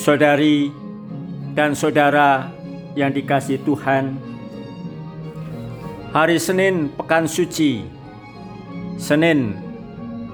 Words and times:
saudari 0.00 0.72
dan 1.52 1.76
saudara 1.76 2.48
yang 2.96 3.12
dikasih 3.12 3.60
Tuhan, 3.68 4.16
hari 6.16 6.40
Senin 6.40 6.88
Pekan 6.96 7.28
Suci, 7.28 7.84
Senin 8.96 9.60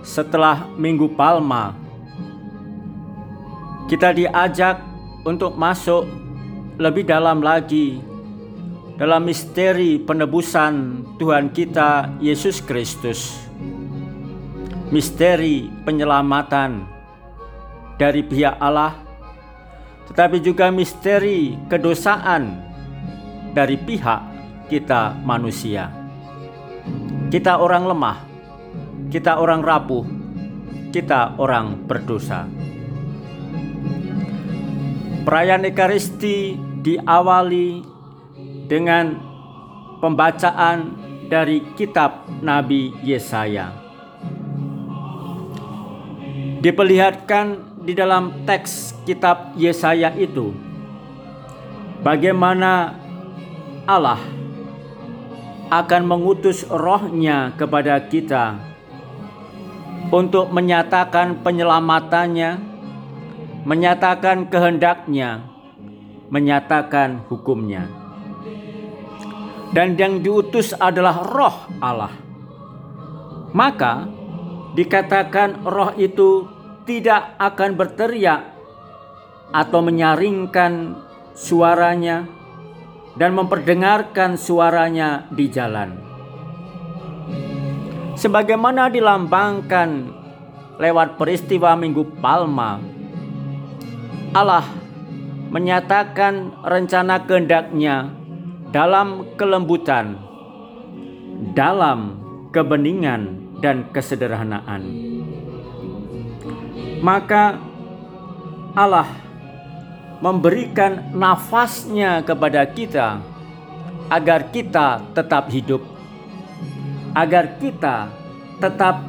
setelah 0.07 0.71
Minggu 0.79 1.11
Palma, 1.19 1.75
kita 3.91 4.15
diajak 4.15 4.79
untuk 5.27 5.59
masuk 5.59 6.07
lebih 6.79 7.03
dalam 7.03 7.43
lagi 7.43 7.99
dalam 8.95 9.27
misteri 9.27 9.99
penebusan 9.99 11.03
Tuhan 11.19 11.51
kita 11.51 12.23
Yesus 12.23 12.63
Kristus. 12.63 13.35
Misteri 14.95 15.67
penyelamatan 15.83 16.87
dari 17.99 18.23
pihak 18.23 18.63
Allah, 18.63 19.06
tetapi 20.11 20.39
juga 20.39 20.71
misteri 20.71 21.59
kedosaan 21.67 22.63
dari 23.57 23.75
pihak 23.81 24.21
kita 24.71 25.17
manusia. 25.23 25.91
Kita 27.27 27.59
orang 27.59 27.85
lemah, 27.91 28.19
kita 29.11 29.43
orang 29.43 29.63
rapuh, 29.65 30.07
kita 30.95 31.35
orang 31.43 31.87
berdosa. 31.87 32.47
Perayaan 35.27 35.67
Ekaristi 35.67 36.55
diawali 36.87 37.83
dengan 38.71 39.19
pembacaan 39.99 40.95
dari 41.27 41.75
kitab 41.75 42.31
Nabi 42.47 42.95
Yesaya. 43.03 43.75
Diperlihatkan 46.63 47.66
di 47.87 47.95
dalam 47.95 48.43
teks 48.43 48.99
kitab 49.07 49.55
Yesaya 49.55 50.11
itu 50.19 50.51
bagaimana 52.03 52.99
Allah 53.87 54.19
akan 55.71 56.03
mengutus 56.03 56.67
rohnya 56.67 57.55
kepada 57.55 58.03
kita 58.11 58.59
untuk 60.11 60.51
menyatakan 60.51 61.43
penyelamatannya, 61.47 62.51
menyatakan 63.63 64.51
kehendaknya, 64.51 65.47
menyatakan 66.31 67.23
hukumnya. 67.31 67.87
Dan 69.75 69.99
yang 69.99 70.23
diutus 70.23 70.75
adalah 70.79 71.23
roh 71.23 71.71
Allah. 71.83 72.15
Maka 73.51 74.07
dikatakan 74.79 75.67
roh 75.67 75.91
itu 75.99 76.56
tidak 76.87 77.35
akan 77.43 77.75
berteriak 77.75 78.55
atau 79.51 79.83
menyaringkan 79.83 80.95
suaranya 81.35 82.25
dan 83.19 83.35
memperdengarkan 83.35 84.39
suaranya 84.39 85.27
di 85.35 85.47
jalan. 85.51 85.99
Sebagaimana 88.17 88.89
dilambangkan 88.89 89.89
lewat 90.81 91.21
peristiwa 91.21 91.77
Minggu 91.77 92.17
Palma, 92.23 92.81
Allah 94.33 94.65
menyatakan 95.53 96.65
rencana 96.65 97.23
kehendaknya 97.29 98.09
dalam 98.73 99.37
kelembutan, 99.37 100.17
dalam 101.53 102.21
kebeningan 102.57 103.53
dan 103.61 103.89
kesederhanaan. 103.93 105.06
Maka 107.01 107.61
Allah 108.77 109.09
memberikan 110.21 111.13
nafasnya 111.13 112.25
kepada 112.25 112.65
kita 112.65 113.21
agar 114.09 114.49
kita 114.55 115.03
tetap 115.13 115.51
hidup, 115.53 115.83
agar 117.13 117.59
kita 117.61 118.09
tetap 118.63 119.03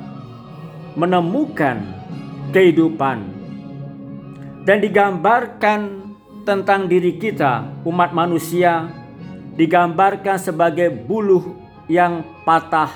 menemukan 0.97 1.83
kehidupan 2.51 3.23
dan 4.65 4.77
digambarkan 4.83 5.79
tentang 6.43 6.87
diri 6.87 7.15
kita 7.19 7.83
umat 7.83 8.15
manusia 8.15 8.87
digambarkan 9.59 10.39
sebagai 10.39 10.87
buluh 10.93 11.59
yang 11.91 12.23
patah, 12.47 12.91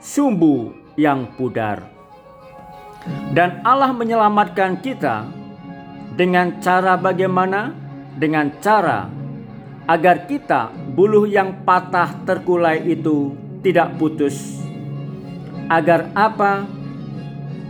sumbu 0.00 0.72
yang 0.96 1.24
pudar. 1.36 1.95
Dan 3.34 3.60
Allah 3.62 3.92
menyelamatkan 3.92 4.80
kita 4.80 5.28
dengan 6.16 6.58
cara 6.64 6.96
bagaimana? 6.96 7.74
Dengan 8.16 8.48
cara 8.64 9.12
agar 9.86 10.24
kita 10.24 10.72
buluh 10.96 11.28
yang 11.28 11.62
patah 11.62 12.16
terkulai 12.26 12.82
itu 12.82 13.36
tidak 13.60 13.94
putus. 14.00 14.58
Agar 15.68 16.10
apa? 16.16 16.66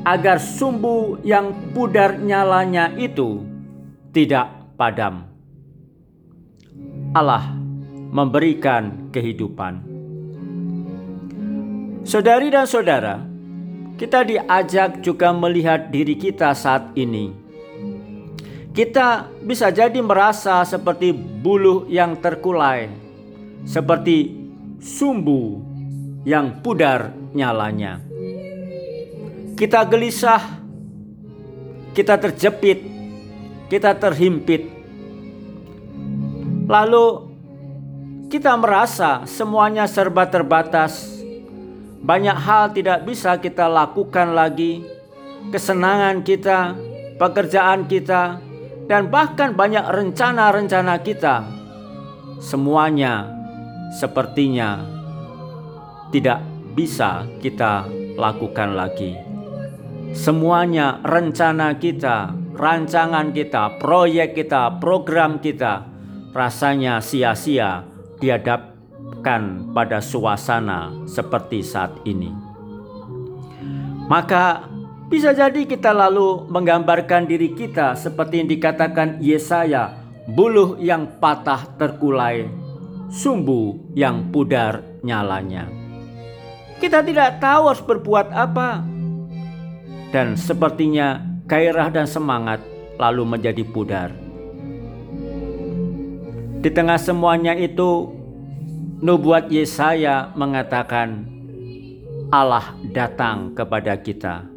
Agar 0.06 0.38
sumbu 0.38 1.18
yang 1.26 1.50
pudar 1.74 2.14
nyalanya 2.14 2.94
itu 2.94 3.42
tidak 4.14 4.48
padam. 4.78 5.26
Allah 7.10 7.50
memberikan 8.14 9.10
kehidupan. 9.10 9.82
Saudari 12.06 12.54
dan 12.54 12.70
saudara, 12.70 13.18
kita 13.96 14.28
diajak 14.28 15.00
juga 15.00 15.32
melihat 15.32 15.88
diri 15.88 16.20
kita 16.20 16.52
saat 16.52 16.92
ini. 16.92 17.32
Kita 18.76 19.32
bisa 19.40 19.72
jadi 19.72 19.96
merasa 20.04 20.60
seperti 20.68 21.16
buluh 21.16 21.88
yang 21.88 22.20
terkulai, 22.20 22.92
seperti 23.64 24.36
sumbu 24.76 25.64
yang 26.28 26.60
pudar 26.60 27.08
nyalanya. 27.32 28.04
Kita 29.56 29.80
gelisah, 29.88 30.60
kita 31.96 32.20
terjepit, 32.20 32.84
kita 33.72 33.96
terhimpit. 33.96 34.68
Lalu 36.68 37.32
kita 38.28 38.52
merasa 38.60 39.24
semuanya 39.24 39.88
serba 39.88 40.28
terbatas. 40.28 41.15
Banyak 42.02 42.38
hal 42.38 42.72
tidak 42.76 43.04
bisa 43.08 43.38
kita 43.40 43.68
lakukan 43.68 44.36
lagi. 44.36 44.84
Kesenangan 45.52 46.26
kita, 46.26 46.74
pekerjaan 47.16 47.86
kita, 47.86 48.42
dan 48.90 49.10
bahkan 49.10 49.54
banyak 49.54 49.82
rencana-rencana 49.82 51.02
kita. 51.02 51.46
Semuanya 52.42 53.30
sepertinya 53.96 54.82
tidak 56.12 56.42
bisa 56.76 57.24
kita 57.40 57.88
lakukan 58.18 58.76
lagi. 58.76 59.16
Semuanya 60.12 61.02
rencana 61.02 61.76
kita, 61.76 62.32
rancangan 62.56 63.32
kita, 63.32 63.76
proyek 63.80 64.36
kita, 64.36 64.80
program 64.80 65.42
kita 65.42 65.84
rasanya 66.32 67.00
sia-sia 67.00 67.84
pada 69.74 69.98
suasana 69.98 70.94
seperti 71.10 71.58
saat 71.66 71.90
ini. 72.06 72.30
Maka 74.06 74.70
bisa 75.10 75.34
jadi 75.34 75.66
kita 75.66 75.90
lalu 75.90 76.46
menggambarkan 76.46 77.26
diri 77.26 77.50
kita 77.58 77.98
seperti 77.98 78.38
yang 78.42 78.48
dikatakan 78.50 79.18
Yesaya, 79.18 79.98
buluh 80.30 80.78
yang 80.78 81.18
patah 81.18 81.74
terkulai, 81.74 82.46
sumbu 83.10 83.90
yang 83.98 84.30
pudar 84.30 84.86
nyalanya. 85.02 85.66
Kita 86.78 87.02
tidak 87.02 87.42
tahu 87.42 87.62
harus 87.66 87.82
berbuat 87.82 88.30
apa. 88.30 88.86
Dan 90.14 90.38
sepertinya 90.38 91.18
gairah 91.50 91.90
dan 91.90 92.06
semangat 92.06 92.62
lalu 92.94 93.26
menjadi 93.26 93.66
pudar. 93.66 94.14
Di 96.62 96.70
tengah 96.72 96.98
semuanya 96.98 97.54
itu, 97.54 98.15
nubuat 99.00 99.52
Yesaya 99.52 100.32
mengatakan, 100.32 101.28
Allah 102.32 102.74
datang 102.90 103.54
kepada 103.54 103.94
kita. 104.00 104.48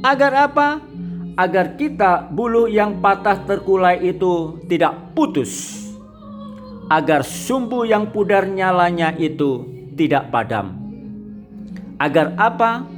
Agar 0.00 0.32
apa? 0.50 0.68
Agar 1.36 1.76
kita 1.76 2.28
bulu 2.28 2.68
yang 2.68 3.00
patah 3.00 3.44
terkulai 3.44 4.00
itu 4.00 4.60
tidak 4.68 5.12
putus. 5.12 5.84
Agar 6.90 7.22
sumbu 7.22 7.86
yang 7.86 8.10
pudar 8.10 8.48
nyalanya 8.48 9.14
itu 9.14 9.62
tidak 9.94 10.32
padam. 10.32 10.74
Agar 12.00 12.34
apa? 12.34 12.88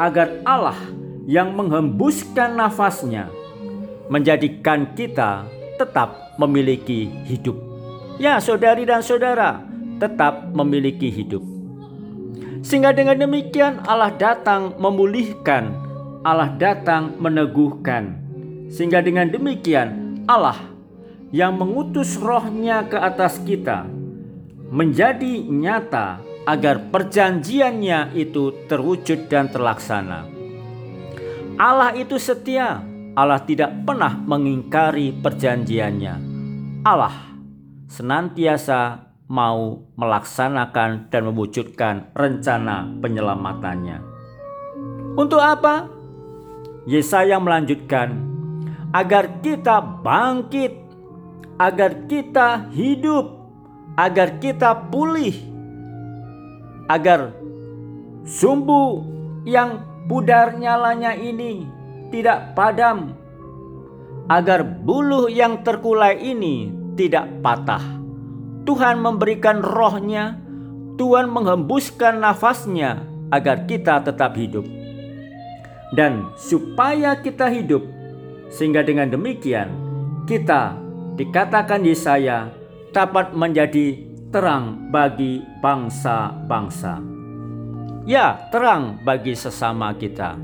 Agar 0.00 0.42
Allah 0.42 0.78
yang 1.28 1.52
menghembuskan 1.52 2.56
nafasnya 2.56 3.28
menjadikan 4.08 4.88
kita 4.96 5.44
tetap 5.76 6.34
memiliki 6.40 7.12
hidup. 7.28 7.60
Ya, 8.16 8.40
saudari 8.40 8.88
dan 8.88 9.04
saudara, 9.04 9.67
tetap 9.98 10.54
memiliki 10.54 11.10
hidup. 11.10 11.42
Sehingga 12.62 12.90
dengan 12.90 13.18
demikian 13.18 13.82
Allah 13.86 14.10
datang 14.14 14.74
memulihkan, 14.78 15.74
Allah 16.26 16.50
datang 16.58 17.14
meneguhkan. 17.18 18.18
Sehingga 18.68 19.02
dengan 19.02 19.30
demikian 19.30 20.22
Allah 20.26 20.58
yang 21.30 21.56
mengutus 21.56 22.16
rohnya 22.18 22.84
ke 22.88 22.96
atas 22.96 23.40
kita 23.44 23.88
menjadi 24.68 25.44
nyata 25.48 26.20
agar 26.48 26.88
perjanjiannya 26.88 28.16
itu 28.16 28.68
terwujud 28.68 29.28
dan 29.28 29.52
terlaksana. 29.52 30.28
Allah 31.60 31.92
itu 31.96 32.16
setia, 32.16 32.80
Allah 33.16 33.40
tidak 33.44 33.72
pernah 33.84 34.12
mengingkari 34.14 35.12
perjanjiannya. 35.12 36.14
Allah 36.84 37.28
senantiasa 37.88 39.07
mau 39.28 39.84
melaksanakan 40.00 41.12
dan 41.12 41.20
mewujudkan 41.28 42.08
rencana 42.16 42.88
penyelamatannya. 43.04 44.00
Untuk 45.20 45.44
apa? 45.44 45.84
Yesaya 46.88 47.36
melanjutkan, 47.36 48.16
agar 48.96 49.44
kita 49.44 49.84
bangkit, 50.00 50.72
agar 51.60 52.08
kita 52.08 52.72
hidup, 52.72 53.36
agar 54.00 54.40
kita 54.40 54.88
pulih, 54.88 55.36
agar 56.88 57.36
sumbu 58.24 59.04
yang 59.44 59.84
pudar 60.08 60.56
nyalanya 60.56 61.12
ini 61.12 61.68
tidak 62.08 62.56
padam, 62.56 63.12
agar 64.32 64.64
buluh 64.64 65.28
yang 65.28 65.60
terkulai 65.60 66.16
ini 66.16 66.72
tidak 66.96 67.28
patah. 67.44 67.97
Tuhan 68.68 69.00
memberikan 69.00 69.64
rohnya, 69.64 70.36
Tuhan 71.00 71.32
menghembuskan 71.32 72.20
nafasnya 72.20 73.00
agar 73.32 73.64
kita 73.64 74.04
tetap 74.04 74.36
hidup. 74.36 74.68
Dan 75.96 76.28
supaya 76.36 77.16
kita 77.16 77.48
hidup, 77.48 77.80
sehingga 78.52 78.84
dengan 78.84 79.08
demikian 79.08 79.72
kita 80.28 80.76
dikatakan 81.16 81.80
Yesaya 81.80 82.52
dapat 82.92 83.32
menjadi 83.32 84.04
terang 84.28 84.92
bagi 84.92 85.40
bangsa-bangsa. 85.64 87.00
Ya, 88.04 88.36
terang 88.52 89.00
bagi 89.00 89.32
sesama 89.32 89.96
kita. 89.96 90.36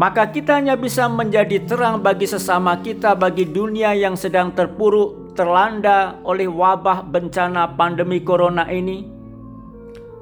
Maka 0.00 0.32
kita 0.32 0.56
hanya 0.56 0.80
bisa 0.80 1.12
menjadi 1.12 1.60
terang 1.68 2.00
bagi 2.00 2.24
sesama 2.24 2.80
kita 2.80 3.12
bagi 3.12 3.44
dunia 3.44 3.92
yang 3.92 4.16
sedang 4.16 4.56
terpuruk, 4.56 5.21
terlanda 5.32 6.20
oleh 6.24 6.48
wabah 6.48 7.04
bencana 7.08 7.72
pandemi 7.76 8.20
corona 8.20 8.68
ini. 8.68 9.04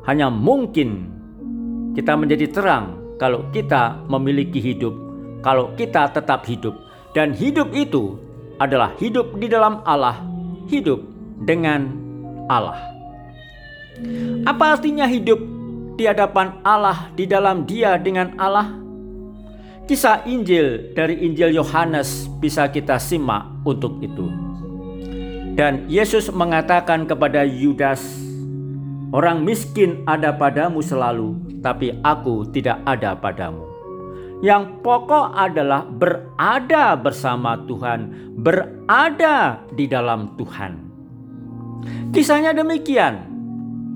Hanya 0.06 0.32
mungkin 0.32 1.10
kita 1.94 2.16
menjadi 2.16 2.46
terang 2.50 3.16
kalau 3.20 3.46
kita 3.52 4.00
memiliki 4.08 4.58
hidup, 4.62 4.94
kalau 5.44 5.74
kita 5.76 6.08
tetap 6.10 6.46
hidup. 6.46 6.72
Dan 7.10 7.34
hidup 7.34 7.74
itu 7.74 8.16
adalah 8.62 8.94
hidup 9.02 9.34
di 9.34 9.50
dalam 9.50 9.82
Allah 9.82 10.30
hidup 10.70 11.02
dengan 11.42 11.90
Allah. 12.46 12.78
Apa 14.46 14.78
artinya 14.78 15.04
hidup 15.10 15.42
di 15.98 16.06
hadapan 16.06 16.62
Allah, 16.62 17.10
di 17.18 17.26
dalam 17.26 17.66
Dia 17.66 17.98
dengan 17.98 18.32
Allah? 18.38 18.78
Kisah 19.90 20.22
Injil 20.30 20.94
dari 20.94 21.18
Injil 21.26 21.50
Yohanes 21.50 22.30
bisa 22.38 22.70
kita 22.70 22.96
simak 23.02 23.42
untuk 23.66 23.98
itu. 23.98 24.30
Dan 25.58 25.90
Yesus 25.90 26.30
mengatakan 26.30 27.04
kepada 27.04 27.42
Yudas, 27.42 28.00
"Orang 29.10 29.42
miskin 29.42 30.06
ada 30.06 30.30
padamu 30.30 30.80
selalu, 30.80 31.36
tapi 31.60 31.94
aku 32.00 32.46
tidak 32.54 32.78
ada 32.86 33.18
padamu." 33.18 33.66
Yang 34.40 34.80
pokok 34.80 35.36
adalah 35.36 35.84
berada 35.84 36.96
bersama 36.96 37.60
Tuhan, 37.68 38.32
berada 38.40 39.60
di 39.76 39.84
dalam 39.84 40.32
Tuhan. 40.40 40.72
Kisahnya 42.08 42.56
demikian. 42.56 43.28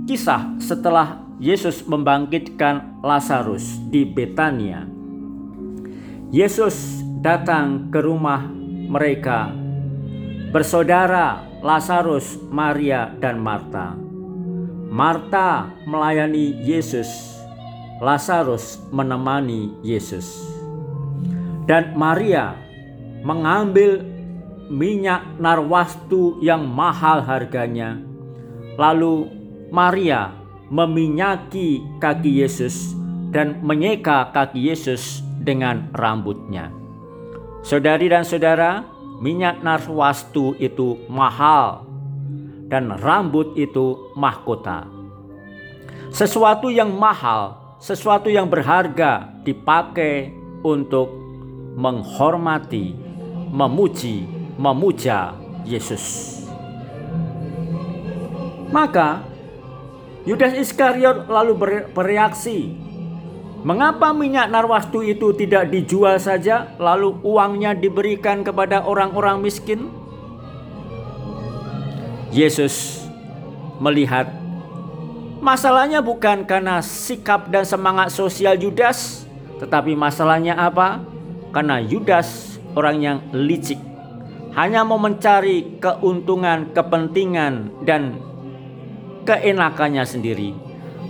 Kisah 0.04 0.60
setelah 0.60 1.24
Yesus 1.40 1.88
membangkitkan 1.88 3.00
Lazarus 3.00 3.80
di 3.88 4.04
Betania. 4.04 4.84
Yesus 6.28 7.00
datang 7.24 7.88
ke 7.88 8.04
rumah 8.04 8.44
mereka 8.92 9.63
bersaudara 10.54 11.42
Lazarus, 11.66 12.38
Maria, 12.46 13.10
dan 13.18 13.42
Marta. 13.42 13.98
Marta 14.86 15.74
melayani 15.82 16.62
Yesus 16.62 17.34
Lazarus 17.98 18.78
menemani 18.94 19.74
Yesus. 19.82 20.46
Dan 21.66 21.98
Maria 21.98 22.54
mengambil 23.26 24.06
minyak 24.70 25.26
narwastu 25.42 26.38
yang 26.38 26.70
mahal 26.70 27.18
harganya. 27.26 27.98
Lalu 28.78 29.26
Maria 29.74 30.30
meminyaki 30.70 31.82
kaki 31.98 32.30
Yesus 32.46 32.94
dan 33.34 33.58
menyeka 33.58 34.30
kaki 34.30 34.70
Yesus 34.70 35.18
dengan 35.42 35.90
rambutnya. 35.90 36.70
Saudari 37.64 38.06
dan 38.12 38.22
saudara, 38.22 38.93
minyak 39.18 39.62
narwastu 39.62 40.54
itu 40.58 41.02
mahal 41.06 41.86
dan 42.70 42.94
rambut 42.98 43.54
itu 43.54 44.10
mahkota. 44.18 44.86
Sesuatu 46.14 46.70
yang 46.70 46.94
mahal 46.94 47.64
sesuatu 47.84 48.32
yang 48.32 48.48
berharga 48.48 49.28
dipakai 49.44 50.32
untuk 50.64 51.12
menghormati, 51.76 52.96
memuji, 53.52 54.24
memuja 54.56 55.36
Yesus. 55.68 56.32
Maka 58.72 59.20
Yudas 60.24 60.56
Iskariot 60.56 61.28
lalu 61.28 61.52
bereaksi, 61.92 62.72
"Mengapa 63.64 64.12
minyak 64.12 64.52
narwastu 64.52 65.00
itu 65.00 65.32
tidak 65.32 65.72
dijual 65.72 66.20
saja 66.20 66.76
lalu 66.76 67.16
uangnya 67.24 67.72
diberikan 67.72 68.44
kepada 68.44 68.84
orang-orang 68.84 69.40
miskin?" 69.40 69.90
Yesus 72.30 73.04
melihat 73.80 74.44
Masalahnya 75.44 76.00
bukan 76.00 76.48
karena 76.48 76.80
sikap 76.80 77.52
dan 77.52 77.68
semangat 77.68 78.08
sosial 78.08 78.56
Yudas, 78.56 79.28
tetapi 79.60 79.92
masalahnya 79.92 80.56
apa? 80.56 81.04
Karena 81.52 81.84
Yudas 81.84 82.56
orang 82.72 82.96
yang 83.04 83.18
licik, 83.28 83.76
hanya 84.56 84.88
mau 84.88 84.96
mencari 84.96 85.76
keuntungan, 85.84 86.72
kepentingan, 86.72 87.76
dan 87.84 88.16
keenakannya 89.28 90.08
sendiri. 90.08 90.56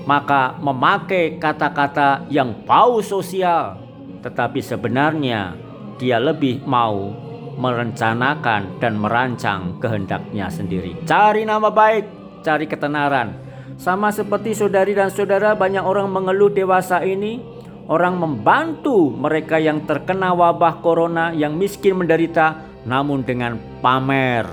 Maka 0.04 0.61
memakai 0.61 1.40
kata-kata 1.40 2.28
yang 2.28 2.64
bau 2.68 3.00
sosial, 3.00 3.80
tetapi 4.20 4.61
sebenarnya 4.61 5.56
dia 5.96 6.20
lebih 6.20 6.61
mau 6.68 7.08
merencanakan 7.56 8.82
dan 8.82 9.00
merancang 9.00 9.80
kehendaknya 9.80 10.52
sendiri. 10.52 10.92
Cari 11.08 11.49
nama 11.49 11.73
baik, 11.73 12.04
cari 12.44 12.68
ketenaran, 12.68 13.44
sama 13.75 14.14
seperti 14.14 14.54
saudari 14.54 14.94
dan 14.94 15.11
saudara, 15.11 15.58
banyak 15.58 15.82
orang 15.82 16.06
mengeluh 16.11 16.50
dewasa 16.50 17.02
ini. 17.02 17.42
Orang 17.84 18.16
membantu 18.16 19.12
mereka 19.12 19.61
yang 19.61 19.84
terkena 19.84 20.32
wabah 20.32 20.80
corona, 20.80 21.37
yang 21.37 21.52
miskin 21.61 22.00
menderita, 22.00 22.64
namun 22.88 23.20
dengan 23.20 23.61
pamer, 23.84 24.49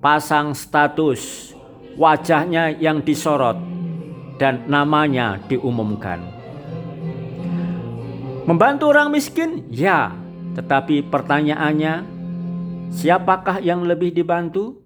pasang 0.00 0.56
status, 0.56 1.52
wajahnya 2.00 2.72
yang 2.80 3.04
disorot, 3.04 3.60
dan 4.38 4.64
namanya 4.70 5.42
diumumkan. 5.50 6.22
Membantu 8.48 8.88
orang 8.88 9.12
miskin, 9.12 9.68
ya, 9.68 10.16
tetapi 10.56 11.04
pertanyaannya, 11.12 12.06
siapakah 12.88 13.60
yang 13.60 13.84
lebih 13.84 14.14
dibantu? 14.14 14.80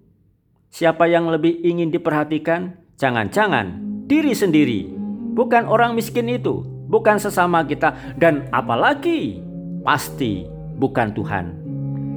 Siapa 0.73 1.07
yang 1.07 1.31
lebih 1.31 1.63
ingin 1.63 1.93
diperhatikan? 1.93 2.75
Jangan-jangan 2.99 3.79
diri 4.09 4.35
sendiri, 4.35 4.91
bukan 5.37 5.69
orang 5.69 5.95
miskin 5.95 6.27
itu, 6.27 6.65
bukan 6.91 7.21
sesama 7.21 7.63
kita, 7.63 7.95
dan 8.19 8.51
apalagi 8.51 9.39
pasti 9.85 10.43
bukan 10.75 11.15
Tuhan. 11.15 11.45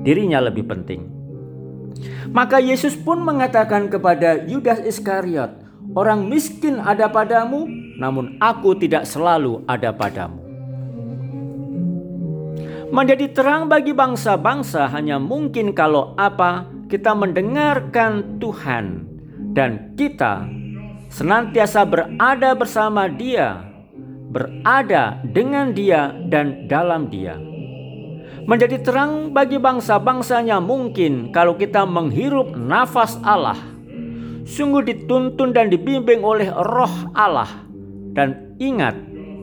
Dirinya 0.02 0.42
lebih 0.42 0.66
penting. 0.66 1.06
Maka 2.34 2.58
Yesus 2.58 2.98
pun 2.98 3.22
mengatakan 3.22 3.86
kepada 3.86 4.42
Yudas 4.50 4.82
Iskariot, 4.82 5.65
"Orang 5.92 6.26
miskin 6.26 6.80
ada 6.80 7.06
padamu, 7.06 7.68
namun 8.00 8.40
aku 8.40 8.74
tidak 8.74 9.04
selalu 9.04 9.62
ada 9.68 9.92
padamu." 9.92 10.42
Menjadi 12.90 13.28
terang 13.34 13.66
bagi 13.68 13.92
bangsa-bangsa 13.92 14.88
hanya 14.90 15.20
mungkin 15.20 15.74
kalau 15.76 16.16
apa? 16.16 16.66
Kita 16.86 17.18
mendengarkan 17.18 18.38
Tuhan 18.38 19.10
dan 19.52 19.98
kita 19.98 20.46
senantiasa 21.10 21.82
berada 21.82 22.54
bersama 22.54 23.10
Dia, 23.10 23.58
berada 24.30 25.18
dengan 25.26 25.74
Dia 25.74 26.14
dan 26.30 26.70
dalam 26.70 27.10
Dia. 27.10 27.34
menjadi 28.46 28.78
terang 28.78 29.34
bagi 29.34 29.58
bangsa-bangsanya 29.58 30.62
mungkin 30.62 31.34
kalau 31.34 31.58
kita 31.58 31.82
menghirup 31.82 32.54
nafas 32.54 33.18
Allah. 33.26 33.58
Sungguh 34.46 34.86
dituntun 34.86 35.50
dan 35.50 35.74
dibimbing 35.74 36.22
oleh 36.22 36.46
roh 36.54 37.10
Allah. 37.18 37.66
Dan 38.14 38.56
ingat, 38.62 38.94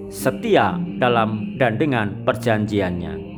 setia 0.08 0.80
dalam 0.98 1.60
dan 1.60 1.76
dengan 1.76 2.24
perjanjiannya. 2.24 3.36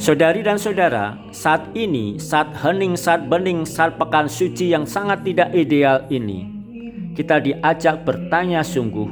Saudari 0.00 0.40
dan 0.40 0.56
saudara, 0.56 1.16
saat 1.32 1.72
ini, 1.76 2.16
saat 2.16 2.52
hening, 2.56 2.96
saat 2.96 3.28
bening, 3.28 3.68
saat 3.68 3.96
pekan 4.00 4.28
suci 4.28 4.72
yang 4.72 4.84
sangat 4.84 5.24
tidak 5.24 5.52
ideal 5.56 6.04
ini, 6.12 6.48
kita 7.16 7.40
diajak 7.40 8.04
bertanya 8.04 8.60
sungguh, 8.60 9.08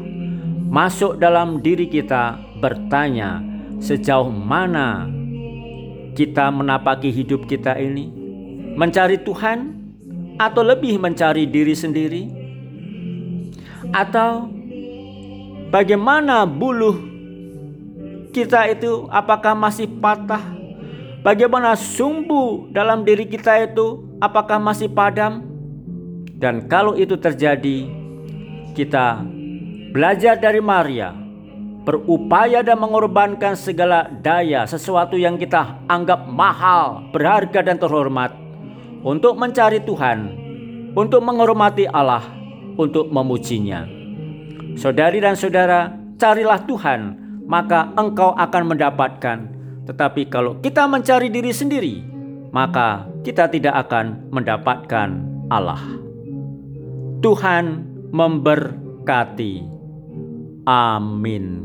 masuk 0.68 1.16
dalam 1.16 1.64
diri 1.64 1.88
kita 1.88 2.36
bertanya 2.60 3.40
sejauh 3.80 4.28
mana 4.28 5.08
kita 6.12 6.52
menapaki 6.52 7.08
hidup 7.08 7.48
kita 7.48 7.80
ini, 7.80 8.12
mencari 8.76 9.18
Tuhan 9.24 9.73
atau 10.36 10.62
lebih 10.66 10.98
mencari 10.98 11.46
diri 11.46 11.74
sendiri, 11.74 12.22
atau 13.94 14.50
bagaimana 15.70 16.42
buluh 16.42 16.98
kita 18.34 18.66
itu? 18.74 19.06
Apakah 19.14 19.54
masih 19.54 19.86
patah? 19.86 20.42
Bagaimana 21.24 21.72
sumbu 21.78 22.68
dalam 22.74 23.06
diri 23.06 23.24
kita 23.24 23.64
itu? 23.64 24.04
Apakah 24.20 24.60
masih 24.60 24.92
padam? 24.92 25.40
Dan 26.36 26.68
kalau 26.68 26.98
itu 26.98 27.16
terjadi, 27.16 27.88
kita 28.76 29.24
belajar 29.94 30.36
dari 30.36 30.60
Maria, 30.60 31.16
berupaya 31.88 32.60
dan 32.60 32.76
mengorbankan 32.76 33.56
segala 33.56 34.10
daya 34.20 34.68
sesuatu 34.68 35.16
yang 35.16 35.40
kita 35.40 35.80
anggap 35.88 36.28
mahal, 36.28 37.08
berharga 37.14 37.64
dan 37.64 37.80
terhormat 37.80 38.43
untuk 39.04 39.36
mencari 39.36 39.84
Tuhan, 39.84 40.18
untuk 40.96 41.20
menghormati 41.20 41.84
Allah, 41.86 42.24
untuk 42.80 43.12
memujinya. 43.12 43.84
Saudari 44.74 45.20
dan 45.22 45.36
saudara, 45.38 45.92
carilah 46.18 46.58
Tuhan, 46.64 47.00
maka 47.46 47.92
engkau 47.94 48.34
akan 48.34 48.62
mendapatkan 48.74 49.54
tetapi 49.84 50.32
kalau 50.32 50.56
kita 50.64 50.88
mencari 50.88 51.28
diri 51.28 51.52
sendiri, 51.52 52.00
maka 52.50 53.04
kita 53.20 53.52
tidak 53.52 53.76
akan 53.88 54.32
mendapatkan 54.32 55.08
Allah. 55.52 55.80
Tuhan 57.20 57.64
memberkati. 58.12 59.54
Amin. 60.64 61.63